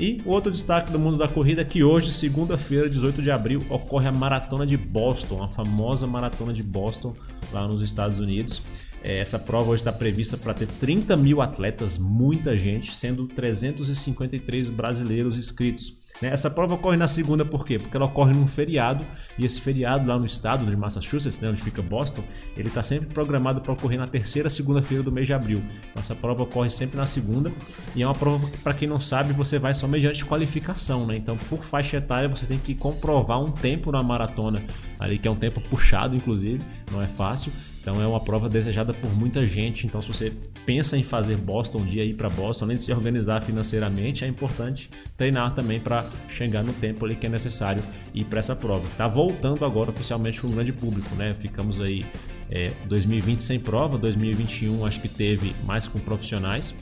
E 0.00 0.20
outro 0.26 0.50
destaque 0.50 0.90
do 0.90 0.98
mundo 0.98 1.16
da 1.16 1.28
corrida 1.28 1.62
é 1.62 1.64
que 1.64 1.84
hoje, 1.84 2.10
segunda-feira, 2.10 2.90
18 2.90 3.22
de 3.22 3.30
abril, 3.30 3.64
ocorre 3.70 4.08
a 4.08 4.12
Maratona 4.12 4.66
de 4.66 4.76
Boston, 4.76 5.44
a 5.44 5.48
famosa 5.48 6.04
Maratona 6.08 6.52
de 6.52 6.62
Boston 6.62 7.14
lá 7.52 7.68
nos 7.68 7.82
Estados 7.82 8.18
Unidos. 8.18 8.62
É, 9.04 9.18
essa 9.18 9.38
prova 9.38 9.70
hoje 9.70 9.82
está 9.82 9.92
prevista 9.92 10.36
para 10.36 10.54
ter 10.54 10.66
30 10.66 11.16
mil 11.16 11.40
atletas, 11.40 11.98
muita 11.98 12.58
gente, 12.58 12.92
sendo 12.92 13.28
353 13.28 14.68
brasileiros 14.68 15.38
inscritos. 15.38 16.01
Né? 16.22 16.30
Essa 16.32 16.48
prova 16.48 16.74
ocorre 16.74 16.96
na 16.96 17.08
segunda 17.08 17.44
por 17.44 17.66
quê? 17.66 17.80
Porque 17.80 17.96
ela 17.96 18.06
ocorre 18.06 18.32
num 18.32 18.46
feriado 18.46 19.04
e 19.36 19.44
esse 19.44 19.60
feriado 19.60 20.06
lá 20.06 20.16
no 20.16 20.24
estado 20.24 20.64
de 20.64 20.76
Massachusetts, 20.76 21.40
né, 21.40 21.48
onde 21.48 21.60
fica 21.60 21.82
Boston, 21.82 22.22
ele 22.56 22.68
está 22.68 22.82
sempre 22.82 23.08
programado 23.12 23.60
para 23.60 23.72
ocorrer 23.72 23.98
na 23.98 24.06
terceira 24.06 24.48
segunda-feira 24.48 25.02
do 25.02 25.10
mês 25.10 25.26
de 25.26 25.34
abril. 25.34 25.58
Então, 25.90 26.00
essa 26.00 26.14
prova 26.14 26.44
ocorre 26.44 26.70
sempre 26.70 26.96
na 26.96 27.06
segunda 27.06 27.52
e 27.96 28.02
é 28.02 28.06
uma 28.06 28.14
prova 28.14 28.48
que, 28.48 28.58
para 28.58 28.72
quem 28.72 28.86
não 28.86 29.00
sabe, 29.00 29.32
você 29.32 29.58
vai 29.58 29.74
só 29.74 29.88
mediante 29.88 30.24
qualificação. 30.24 31.06
Né? 31.06 31.16
Então, 31.16 31.36
por 31.36 31.64
faixa 31.64 31.96
etária, 31.96 32.28
você 32.28 32.46
tem 32.46 32.58
que 32.58 32.74
comprovar 32.76 33.42
um 33.42 33.50
tempo 33.50 33.90
na 33.90 34.02
maratona 34.02 34.62
ali, 35.00 35.18
que 35.18 35.26
é 35.26 35.30
um 35.30 35.36
tempo 35.36 35.60
puxado, 35.60 36.14
inclusive, 36.14 36.60
não 36.92 37.02
é 37.02 37.08
fácil. 37.08 37.52
Então 37.82 38.00
é 38.00 38.06
uma 38.06 38.20
prova 38.20 38.48
desejada 38.48 38.94
por 38.94 39.10
muita 39.16 39.44
gente. 39.44 39.88
Então, 39.88 40.00
se 40.00 40.06
você 40.06 40.32
pensa 40.64 40.96
em 40.96 41.02
fazer 41.02 41.36
Boston, 41.36 41.78
um 41.78 41.84
dia 41.84 42.04
ir 42.04 42.14
para 42.14 42.28
Boston, 42.28 42.66
além 42.66 42.76
de 42.76 42.84
se 42.84 42.92
organizar 42.92 43.42
financeiramente, 43.42 44.24
é 44.24 44.28
importante 44.28 44.88
treinar 45.16 45.52
também 45.52 45.80
para 45.80 46.06
chegar 46.28 46.62
no 46.62 46.72
tempo 46.74 47.04
ali 47.04 47.16
que 47.16 47.26
é 47.26 47.28
necessário 47.28 47.82
ir 48.14 48.24
para 48.24 48.38
essa 48.38 48.54
prova. 48.54 48.86
Está 48.86 49.08
voltando 49.08 49.64
agora 49.64 49.90
oficialmente 49.90 50.40
para 50.40 50.48
um 50.48 50.52
grande 50.52 50.72
público, 50.72 51.12
né? 51.16 51.34
Ficamos 51.34 51.80
aí 51.80 52.06
é, 52.48 52.70
2020 52.86 53.42
sem 53.42 53.58
prova, 53.58 53.98
2021 53.98 54.86
acho 54.86 55.00
que 55.00 55.08
teve 55.08 55.52
mais 55.64 55.88
com 55.88 55.98
profissionais. 55.98 56.72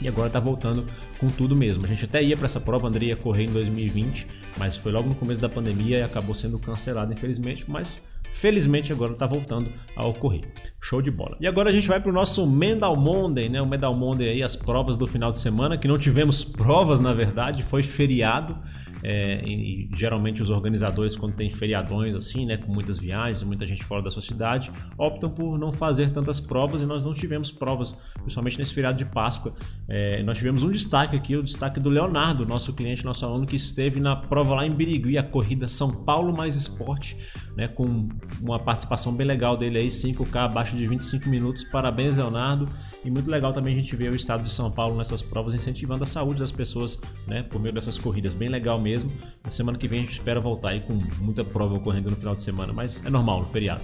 E 0.00 0.08
agora 0.08 0.26
está 0.26 0.40
voltando 0.40 0.84
com 1.18 1.28
tudo 1.28 1.54
mesmo. 1.54 1.84
A 1.84 1.88
gente 1.88 2.04
até 2.04 2.20
ia 2.20 2.36
para 2.36 2.46
essa 2.46 2.60
prova, 2.60 2.88
André 2.88 3.06
ia 3.06 3.16
correr 3.16 3.44
em 3.44 3.52
2020, 3.52 4.26
mas 4.58 4.74
foi 4.74 4.90
logo 4.90 5.08
no 5.08 5.14
começo 5.14 5.40
da 5.40 5.48
pandemia 5.48 5.98
e 5.98 6.02
acabou 6.02 6.34
sendo 6.34 6.58
cancelado, 6.58 7.12
infelizmente. 7.12 7.70
Mas 7.70 8.02
felizmente 8.32 8.92
agora 8.92 9.12
está 9.12 9.26
voltando 9.26 9.70
a 9.94 10.04
ocorrer. 10.06 10.42
Show 10.80 11.00
de 11.00 11.10
bola. 11.10 11.36
E 11.40 11.46
agora 11.46 11.70
a 11.70 11.72
gente 11.72 11.86
vai 11.86 12.00
para 12.00 12.10
o 12.10 12.12
nosso 12.12 12.46
Medal 12.46 12.96
Monday, 12.96 13.48
né? 13.48 13.62
O 13.62 13.66
Medal 13.66 13.94
Monday 13.94 14.30
aí, 14.30 14.42
as 14.42 14.56
provas 14.56 14.96
do 14.96 15.06
final 15.06 15.30
de 15.30 15.38
semana, 15.38 15.78
que 15.78 15.86
não 15.86 15.98
tivemos 15.98 16.44
provas 16.44 17.00
na 17.00 17.12
verdade, 17.12 17.62
foi 17.62 17.82
feriado. 17.82 18.56
É, 19.02 19.42
e, 19.44 19.88
geralmente 19.96 20.42
os 20.42 20.50
organizadores, 20.50 21.16
quando 21.16 21.34
tem 21.34 21.50
feriadões 21.50 22.14
assim, 22.14 22.46
né, 22.46 22.56
com 22.56 22.72
muitas 22.72 22.98
viagens, 22.98 23.42
muita 23.42 23.66
gente 23.66 23.84
fora 23.84 24.02
da 24.02 24.10
sua 24.10 24.22
cidade, 24.22 24.70
optam 24.96 25.30
por 25.30 25.58
não 25.58 25.72
fazer 25.72 26.10
tantas 26.10 26.38
provas 26.38 26.80
e 26.80 26.86
nós 26.86 27.04
não 27.04 27.12
tivemos 27.12 27.50
provas, 27.50 27.92
principalmente 28.20 28.58
nesse 28.58 28.72
feriado 28.72 28.98
de 28.98 29.04
Páscoa. 29.04 29.54
É, 29.88 30.22
nós 30.22 30.38
tivemos 30.38 30.62
um 30.62 30.70
destaque 30.70 31.16
aqui, 31.16 31.36
o 31.36 31.42
destaque 31.42 31.80
do 31.80 31.88
Leonardo, 31.88 32.46
nosso 32.46 32.72
cliente, 32.74 33.04
nosso 33.04 33.24
aluno, 33.24 33.46
que 33.46 33.56
esteve 33.56 33.98
na 33.98 34.14
prova 34.14 34.54
lá 34.54 34.66
em 34.66 34.70
Birigui, 34.70 35.18
a 35.18 35.22
corrida 35.22 35.66
São 35.66 36.04
Paulo 36.04 36.32
mais 36.36 36.56
esporte, 36.56 37.16
né, 37.56 37.68
com 37.68 38.08
uma 38.40 38.58
participação 38.58 39.14
bem 39.14 39.26
legal 39.26 39.56
dele 39.56 39.78
aí, 39.78 39.88
5K 39.88 40.36
abaixo 40.36 40.76
de 40.76 40.86
25 40.86 41.28
minutos. 41.28 41.64
Parabéns, 41.64 42.16
Leonardo. 42.16 42.66
E 43.04 43.10
muito 43.10 43.30
legal 43.30 43.52
também 43.52 43.74
a 43.74 43.76
gente 43.76 43.94
ver 43.96 44.12
o 44.12 44.14
estado 44.14 44.44
de 44.44 44.52
São 44.52 44.70
Paulo 44.70 44.96
nessas 44.96 45.20
provas 45.22 45.54
incentivando 45.54 46.04
a 46.04 46.06
saúde 46.06 46.40
das 46.40 46.52
pessoas, 46.52 46.98
né, 47.26 47.42
por 47.42 47.60
meio 47.60 47.74
dessas 47.74 47.98
corridas. 47.98 48.34
Bem 48.34 48.48
legal 48.48 48.80
mesmo. 48.80 49.10
Na 49.42 49.50
semana 49.50 49.76
que 49.76 49.88
vem 49.88 50.00
a 50.00 50.02
gente 50.02 50.12
espera 50.12 50.40
voltar 50.40 50.70
aí 50.70 50.80
com 50.80 50.94
muita 51.20 51.44
prova 51.44 51.74
ocorrendo 51.74 52.10
no 52.10 52.16
final 52.16 52.34
de 52.34 52.42
semana, 52.42 52.72
mas 52.72 53.04
é 53.04 53.10
normal 53.10 53.40
no 53.40 53.46
feriado. 53.46 53.82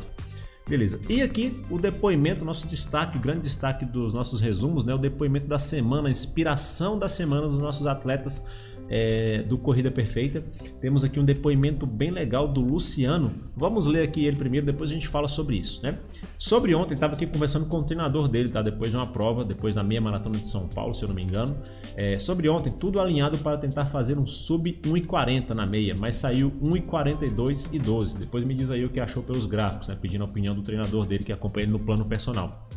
Beleza. 0.68 1.00
E 1.08 1.22
aqui 1.22 1.64
o 1.70 1.78
depoimento, 1.78 2.44
nosso 2.44 2.68
destaque, 2.68 3.16
o 3.16 3.20
grande 3.20 3.40
destaque 3.40 3.86
dos 3.86 4.12
nossos 4.12 4.38
resumos, 4.38 4.84
né? 4.84 4.94
O 4.94 4.98
depoimento 4.98 5.46
da 5.46 5.58
semana, 5.58 6.08
a 6.08 6.10
inspiração 6.10 6.98
da 6.98 7.08
semana 7.08 7.48
dos 7.48 7.58
nossos 7.58 7.86
atletas 7.86 8.44
é, 8.88 9.42
do 9.42 9.58
Corrida 9.58 9.90
Perfeita. 9.90 10.42
Temos 10.80 11.04
aqui 11.04 11.20
um 11.20 11.24
depoimento 11.24 11.86
bem 11.86 12.10
legal 12.10 12.48
do 12.48 12.60
Luciano. 12.60 13.32
Vamos 13.56 13.86
ler 13.86 14.02
aqui 14.02 14.24
ele 14.24 14.36
primeiro, 14.36 14.66
depois 14.66 14.90
a 14.90 14.94
gente 14.94 15.08
fala 15.08 15.28
sobre 15.28 15.56
isso, 15.56 15.82
né? 15.82 15.98
Sobre 16.38 16.74
ontem, 16.74 16.94
estava 16.94 17.14
aqui 17.14 17.26
conversando 17.26 17.66
com 17.66 17.78
o 17.78 17.82
treinador 17.84 18.28
dele, 18.28 18.48
tá? 18.48 18.62
Depois 18.62 18.90
de 18.90 18.96
uma 18.96 19.06
prova, 19.06 19.44
depois 19.44 19.74
da 19.74 19.82
meia 19.82 20.00
maratona 20.00 20.38
de 20.38 20.48
São 20.48 20.68
Paulo, 20.68 20.94
se 20.94 21.02
eu 21.02 21.08
não 21.08 21.14
me 21.14 21.22
engano. 21.22 21.56
É, 21.96 22.18
sobre 22.18 22.48
ontem, 22.48 22.72
tudo 22.72 23.00
alinhado 23.00 23.38
para 23.38 23.58
tentar 23.58 23.86
fazer 23.86 24.18
um 24.18 24.26
sub 24.26 24.80
1,40 24.84 25.50
na 25.50 25.66
meia, 25.66 25.94
mas 25.98 26.16
saiu 26.16 26.50
1,42 26.62 27.68
e 27.72 27.78
12. 27.78 28.18
Depois 28.18 28.44
me 28.44 28.54
diz 28.54 28.70
aí 28.70 28.84
o 28.84 28.88
que 28.88 29.00
achou 29.00 29.22
pelos 29.22 29.46
gráficos, 29.46 29.88
né? 29.88 29.96
Pedindo 30.00 30.22
a 30.22 30.26
opinião 30.26 30.54
do 30.54 30.62
treinador 30.62 31.06
dele 31.06 31.24
que 31.24 31.32
acompanha 31.32 31.64
ele 31.64 31.72
no 31.72 31.78
plano 31.78 32.04
personal. 32.04 32.68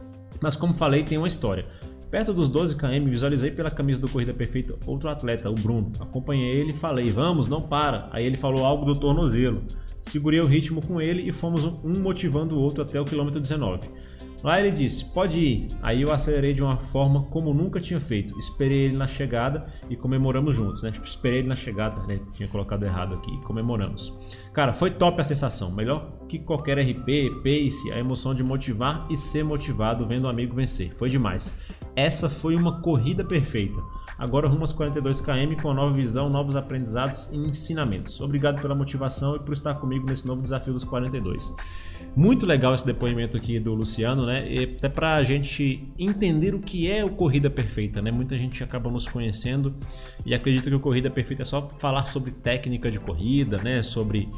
Mas 0.41 0.55
como 0.55 0.73
falei, 0.73 1.03
tem 1.03 1.17
uma 1.17 1.27
história. 1.27 1.65
Perto 2.11 2.33
dos 2.33 2.49
12 2.49 2.75
km, 2.75 3.09
visualizei 3.09 3.51
pela 3.51 3.71
camisa 3.71 4.01
do 4.01 4.09
Corrida 4.09 4.33
Perfeita 4.33 4.75
outro 4.85 5.09
atleta, 5.09 5.49
o 5.49 5.55
Bruno. 5.55 5.93
Acompanhei 5.97 6.51
ele 6.51 6.71
e 6.71 6.77
falei: 6.77 7.09
Vamos, 7.09 7.47
não 7.47 7.61
para. 7.61 8.09
Aí 8.11 8.25
ele 8.25 8.35
falou 8.35 8.65
algo 8.65 8.83
do 8.83 8.99
tornozelo. 8.99 9.63
Segurei 10.01 10.41
o 10.41 10.45
ritmo 10.45 10.85
com 10.85 10.99
ele 10.99 11.29
e 11.29 11.31
fomos 11.31 11.63
um 11.63 12.01
motivando 12.01 12.57
o 12.57 12.59
outro 12.59 12.83
até 12.83 12.99
o 12.99 13.05
quilômetro 13.05 13.39
19. 13.39 13.87
Lá 14.43 14.59
ele 14.59 14.71
disse: 14.71 15.05
Pode 15.05 15.39
ir. 15.39 15.67
Aí 15.81 16.01
eu 16.01 16.11
acelerei 16.11 16.53
de 16.53 16.61
uma 16.61 16.75
forma 16.75 17.23
como 17.29 17.53
nunca 17.53 17.79
tinha 17.79 18.01
feito. 18.01 18.37
Esperei 18.37 18.79
ele 18.79 18.97
na 18.97 19.07
chegada 19.07 19.65
e 19.89 19.95
comemoramos 19.95 20.53
juntos, 20.53 20.83
né? 20.83 20.91
Tipo, 20.91 21.05
esperei 21.05 21.39
ele 21.39 21.47
na 21.47 21.55
chegada, 21.55 22.05
né? 22.07 22.19
Tinha 22.33 22.49
colocado 22.49 22.83
errado 22.83 23.15
aqui. 23.15 23.31
Comemoramos. 23.43 24.13
Cara, 24.51 24.73
foi 24.73 24.91
top 24.91 25.21
a 25.21 25.23
sensação. 25.23 25.71
Melhor 25.71 26.11
que 26.27 26.39
qualquer 26.39 26.77
RP, 26.79 27.29
pace, 27.43 27.89
a 27.93 27.99
emoção 27.99 28.35
de 28.35 28.43
motivar 28.43 29.07
e 29.09 29.15
ser 29.15 29.45
motivado 29.45 30.05
vendo 30.05 30.25
o 30.25 30.29
amigo 30.29 30.53
vencer. 30.55 30.91
Foi 30.97 31.09
demais. 31.09 31.55
Essa 31.95 32.29
foi 32.29 32.55
uma 32.55 32.81
corrida 32.81 33.23
perfeita. 33.23 33.81
Agora 34.17 34.47
rumo 34.47 34.61
aos 34.61 34.71
42 34.71 35.19
km 35.19 35.59
com 35.61 35.73
nova 35.73 35.93
visão, 35.93 36.29
novos 36.29 36.55
aprendizados 36.55 37.29
e 37.31 37.37
ensinamentos. 37.37 38.21
Obrigado 38.21 38.61
pela 38.61 38.75
motivação 38.75 39.35
e 39.35 39.39
por 39.39 39.53
estar 39.53 39.73
comigo 39.75 40.05
nesse 40.07 40.27
novo 40.27 40.41
desafio 40.41 40.73
dos 40.73 40.83
42. 40.83 41.55
Muito 42.15 42.45
legal 42.45 42.75
esse 42.75 42.85
depoimento 42.85 43.35
aqui 43.35 43.59
do 43.59 43.73
Luciano, 43.73 44.25
né? 44.25 44.47
E 44.51 44.63
até 44.63 44.89
para 44.89 45.15
a 45.15 45.23
gente 45.23 45.87
entender 45.97 46.53
o 46.53 46.59
que 46.59 46.89
é 46.89 47.03
o 47.03 47.09
Corrida 47.09 47.49
Perfeita, 47.49 48.01
né? 48.01 48.11
Muita 48.11 48.37
gente 48.37 48.63
acaba 48.63 48.89
nos 48.89 49.07
conhecendo 49.07 49.73
e 50.25 50.33
acredita 50.33 50.69
que 50.69 50.75
o 50.75 50.79
Corrida 50.79 51.09
Perfeita 51.09 51.41
é 51.41 51.45
só 51.45 51.69
falar 51.79 52.05
sobre 52.05 52.31
técnica 52.31 52.91
de 52.91 52.99
corrida, 52.99 53.57
né? 53.57 53.81
Sobre 53.81 54.29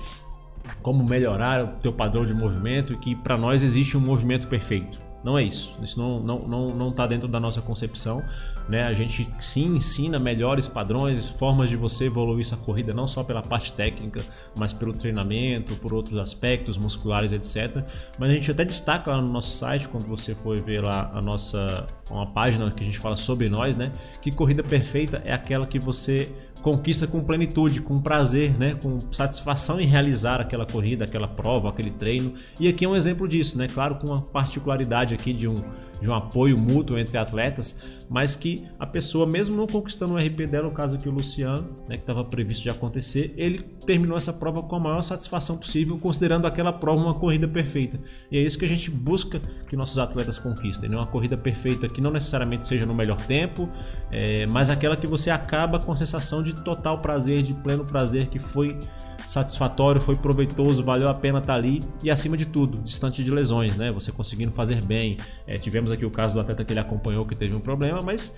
como 0.82 1.04
melhorar 1.04 1.64
o 1.64 1.68
teu 1.82 1.92
padrão 1.92 2.26
de 2.26 2.34
movimento 2.34 2.94
e 2.94 2.98
que 2.98 3.16
para 3.16 3.38
nós 3.38 3.62
existe 3.64 3.98
um 3.98 4.02
movimento 4.02 4.48
perfeito. 4.48 5.13
Não 5.24 5.38
é 5.38 5.44
isso. 5.44 5.76
Isso 5.82 6.00
não 6.00 6.20
está 6.20 6.28
não, 6.28 6.48
não, 6.48 6.76
não 6.76 6.92
tá 6.92 7.08
dentro 7.08 7.28
da 7.28 7.40
nossa 7.40 7.62
concepção. 7.62 8.22
Né? 8.68 8.84
A 8.84 8.94
gente 8.94 9.28
sim 9.40 9.76
ensina 9.76 10.20
melhores 10.20 10.68
padrões, 10.68 11.30
formas 11.30 11.70
de 11.70 11.78
você 11.78 12.06
evoluir 12.06 12.42
essa 12.42 12.58
corrida, 12.58 12.94
não 12.94 13.08
só 13.08 13.24
pela 13.24 13.42
parte 13.42 13.74
técnica, 13.74 14.22
mas 14.58 14.74
pelo 14.74 14.94
treinamento, 14.94 15.76
por 15.76 15.94
outros 15.94 16.18
aspectos 16.18 16.78
musculares, 16.78 17.32
etc. 17.32 17.84
Mas 18.20 18.30
a 18.30 18.34
gente 18.34 18.52
até 18.52 18.66
destaca 18.66 19.12
lá 19.12 19.22
no 19.22 19.32
nosso 19.32 19.58
site, 19.58 19.88
quando 19.88 20.08
você 20.08 20.36
for 20.36 20.60
ver 20.62 20.84
lá 20.84 21.12
a 21.14 21.22
nossa 21.22 21.86
uma 22.12 22.28
página 22.28 22.70
que 22.72 22.84
a 22.84 22.86
gente 22.86 23.00
fala 23.00 23.16
sobre 23.16 23.50
nós, 23.50 23.78
né? 23.78 23.92
Que 24.22 24.32
corrida 24.32 24.62
perfeita 24.62 25.22
é 25.26 25.34
aquela 25.34 25.66
que 25.66 25.80
você 25.80 26.30
conquista 26.64 27.06
com 27.06 27.22
plenitude, 27.22 27.82
com 27.82 28.02
prazer, 28.02 28.58
né? 28.58 28.76
com 28.82 28.98
satisfação 29.12 29.82
em 29.82 29.86
realizar 29.86 30.40
aquela 30.40 30.66
corrida, 30.66 31.04
aquela 31.04 31.28
prova, 31.28 31.70
aquele 31.70 31.92
treino. 31.92 32.34
E 32.58 32.70
aqui 32.70 32.86
é 32.86 32.88
um 32.88 32.96
exemplo 32.96 33.28
disso, 33.28 33.58
né? 33.58 33.68
Claro, 33.68 33.96
com 33.96 34.08
uma 34.08 34.22
particularidade 34.22 35.13
aqui 35.14 35.34
de 35.34 35.48
um 35.48 35.56
de 36.04 36.10
um 36.10 36.14
apoio 36.14 36.58
mútuo 36.58 37.00
entre 37.00 37.18
atletas, 37.18 37.80
mas 38.10 38.36
que 38.36 38.68
a 38.78 38.86
pessoa, 38.86 39.26
mesmo 39.26 39.56
não 39.56 39.66
conquistando 39.66 40.14
o 40.14 40.18
RP 40.18 40.46
dela, 40.46 40.68
no 40.68 40.74
caso 40.74 40.96
aqui 40.96 41.08
o 41.08 41.12
Luciano, 41.12 41.68
né, 41.88 41.96
que 41.96 42.04
estava 42.04 42.24
previsto 42.26 42.62
de 42.62 42.70
acontecer, 42.70 43.34
ele 43.38 43.60
terminou 43.86 44.18
essa 44.18 44.34
prova 44.34 44.62
com 44.62 44.76
a 44.76 44.80
maior 44.80 45.02
satisfação 45.02 45.58
possível, 45.58 45.98
considerando 45.98 46.46
aquela 46.46 46.74
prova 46.74 47.02
uma 47.02 47.14
corrida 47.14 47.48
perfeita. 47.48 48.00
E 48.30 48.38
é 48.38 48.42
isso 48.42 48.60
que 48.60 48.66
a 48.66 48.68
gente 48.68 48.92
busca 48.92 49.40
que 49.70 49.76
nossos 49.78 49.98
atletas 49.98 50.38
conquistem, 50.38 50.90
né? 50.90 50.98
uma 50.98 51.08
corrida 51.08 51.38
perfeita 51.38 51.88
que 51.88 52.02
não 52.02 52.12
necessariamente 52.12 52.68
seja 52.68 52.86
no 52.86 52.94
melhor 52.94 53.20
tempo, 53.22 53.70
é, 54.12 54.46
mas 54.48 54.70
aquela 54.70 54.98
que 54.98 55.08
você 55.08 55.32
acaba 55.32 55.80
com 55.80 55.94
a 55.94 55.96
sensação 55.96 56.44
de 56.44 56.54
total 56.64 57.00
prazer, 57.00 57.42
de 57.42 57.54
pleno 57.54 57.86
prazer, 57.86 58.28
que 58.28 58.40
foi 58.40 58.78
satisfatório, 59.26 60.02
foi 60.02 60.16
proveitoso, 60.16 60.84
valeu 60.84 61.08
a 61.08 61.14
pena 61.14 61.40
estar 61.40 61.54
tá 61.54 61.58
ali 61.58 61.82
e 62.04 62.12
acima 62.12 62.36
de 62.36 62.46
tudo, 62.46 62.80
distante 62.80 63.24
de 63.24 63.32
lesões, 63.32 63.76
né? 63.76 63.92
Você 63.92 64.12
conseguindo 64.12 64.52
fazer 64.52 64.84
bem. 64.84 65.18
É, 65.48 65.56
tivemos 65.56 65.92
aqui 65.94 66.06
o 66.06 66.12
caso 66.12 66.36
do 66.36 66.42
atleta 66.42 66.64
que 66.64 66.74
ele 66.74 66.80
acompanhou 66.80 67.26
que 67.26 67.36
teve 67.36 67.54
um 67.54 67.60
problema, 67.60 68.02
mas 68.02 68.38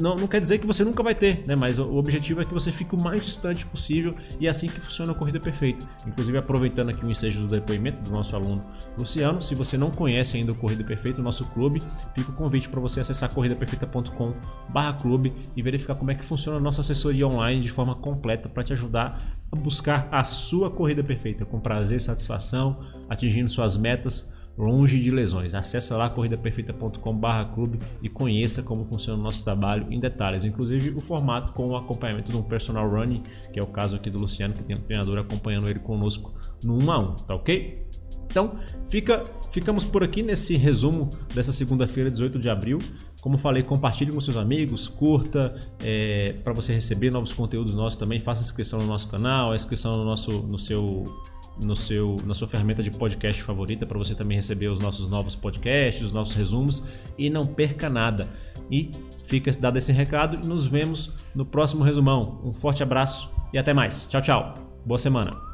não, 0.00 0.16
não 0.16 0.26
quer 0.26 0.40
dizer 0.40 0.58
que 0.58 0.66
você 0.66 0.82
nunca 0.84 1.00
vai 1.02 1.14
ter, 1.14 1.44
né? 1.46 1.54
Mas 1.54 1.78
o 1.78 1.96
objetivo 1.96 2.42
é 2.42 2.44
que 2.44 2.52
você 2.52 2.70
fique 2.72 2.94
o 2.94 3.00
mais 3.00 3.24
distante 3.24 3.64
possível 3.64 4.14
e 4.40 4.46
é 4.46 4.50
assim 4.50 4.68
que 4.68 4.80
funciona 4.80 5.12
a 5.12 5.14
corrida 5.14 5.38
perfeita. 5.38 5.88
Inclusive, 6.06 6.36
aproveitando 6.38 6.90
aqui 6.90 7.06
o 7.06 7.10
ensejo 7.10 7.40
do 7.40 7.46
depoimento 7.46 8.00
do 8.00 8.10
nosso 8.10 8.34
aluno 8.34 8.62
Luciano, 8.98 9.40
se 9.40 9.54
você 9.54 9.78
não 9.78 9.90
conhece 9.90 10.36
ainda 10.36 10.52
o 10.52 10.54
Corrida 10.54 10.82
Perfeita, 10.82 11.20
o 11.20 11.24
nosso 11.24 11.44
clube, 11.46 11.82
fica 12.14 12.30
o 12.30 12.34
convite 12.34 12.68
para 12.68 12.80
você 12.80 13.00
acessar 13.00 13.30
corridaperfeita.com/clube 13.30 15.32
e 15.56 15.62
verificar 15.62 15.94
como 15.94 16.10
é 16.10 16.14
que 16.14 16.24
funciona 16.24 16.58
a 16.58 16.60
nossa 16.60 16.80
assessoria 16.80 17.26
online 17.26 17.62
de 17.62 17.70
forma 17.70 17.94
completa 17.94 18.48
para 18.48 18.64
te 18.64 18.72
ajudar 18.72 19.38
a 19.52 19.56
buscar 19.56 20.08
a 20.10 20.24
sua 20.24 20.70
corrida 20.70 21.04
perfeita 21.04 21.44
com 21.44 21.60
prazer 21.60 21.98
e 21.98 22.00
satisfação, 22.00 22.80
atingindo 23.08 23.48
suas 23.48 23.76
metas 23.76 24.32
longe 24.56 25.00
de 25.00 25.10
lesões. 25.10 25.54
Acesse 25.54 25.92
lá 25.92 26.08
corridaperfeita.com/clube 26.10 27.78
e 28.02 28.08
conheça 28.08 28.62
como 28.62 28.84
funciona 28.84 29.18
o 29.18 29.22
nosso 29.22 29.44
trabalho 29.44 29.86
em 29.90 29.98
detalhes, 29.98 30.44
inclusive 30.44 30.90
o 30.90 31.00
formato 31.00 31.52
com 31.52 31.68
o 31.68 31.76
acompanhamento 31.76 32.30
de 32.30 32.36
um 32.36 32.42
personal 32.42 32.88
running, 32.88 33.22
que 33.52 33.58
é 33.58 33.62
o 33.62 33.66
caso 33.66 33.96
aqui 33.96 34.10
do 34.10 34.20
Luciano, 34.20 34.54
que 34.54 34.62
tem 34.62 34.76
um 34.76 34.82
treinador 34.82 35.18
acompanhando 35.18 35.68
ele 35.68 35.80
conosco 35.80 36.32
no 36.62 36.82
1 36.82 36.90
a 36.90 36.98
1, 36.98 37.16
tá 37.16 37.34
OK? 37.34 37.82
Então, 38.32 38.58
fica, 38.88 39.24
ficamos 39.52 39.84
por 39.84 40.02
aqui 40.02 40.22
nesse 40.22 40.56
resumo 40.56 41.10
dessa 41.34 41.52
segunda-feira, 41.52 42.10
18 42.10 42.38
de 42.38 42.48
abril. 42.48 42.78
Como 43.20 43.36
falei, 43.36 43.62
compartilhe 43.62 44.10
com 44.10 44.20
seus 44.22 44.38
amigos, 44.38 44.88
curta 44.88 45.54
é, 45.80 46.32
para 46.42 46.54
você 46.54 46.72
receber 46.72 47.10
novos 47.10 47.34
conteúdos 47.34 47.74
nossos 47.76 47.98
também. 47.98 48.20
Faça 48.20 48.42
inscrição 48.42 48.80
no 48.80 48.86
nosso 48.86 49.08
canal, 49.08 49.54
inscrição 49.54 49.98
no, 49.98 50.04
nosso, 50.04 50.32
no 50.44 50.58
seu 50.58 51.04
no 51.62 51.76
seu, 51.76 52.16
na 52.24 52.34
sua 52.34 52.48
ferramenta 52.48 52.82
de 52.82 52.90
podcast 52.90 53.42
favorita 53.42 53.84
para 53.86 53.98
você 53.98 54.14
também 54.14 54.36
receber 54.36 54.68
os 54.68 54.78
nossos 54.78 55.08
novos 55.08 55.34
podcasts, 55.34 56.02
os 56.02 56.12
nossos 56.12 56.34
resumos 56.34 56.84
e 57.18 57.28
não 57.28 57.46
perca 57.46 57.88
nada. 57.88 58.28
E 58.70 58.90
fica 59.26 59.50
dado 59.52 59.76
esse 59.76 59.92
recado 59.92 60.38
e 60.42 60.46
nos 60.46 60.66
vemos 60.66 61.12
no 61.34 61.44
próximo 61.44 61.84
resumão. 61.84 62.40
Um 62.44 62.52
forte 62.52 62.82
abraço 62.82 63.30
e 63.52 63.58
até 63.58 63.74
mais. 63.74 64.06
Tchau, 64.08 64.22
tchau. 64.22 64.54
Boa 64.84 64.98
semana. 64.98 65.51